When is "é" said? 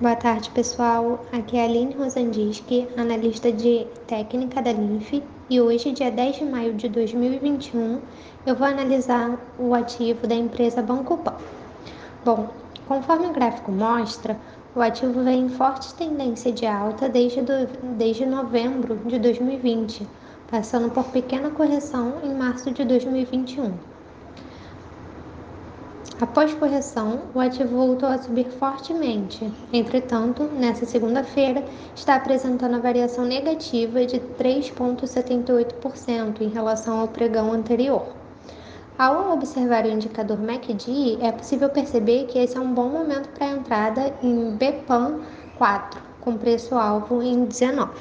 1.58-1.60, 41.22-41.32, 42.54-42.60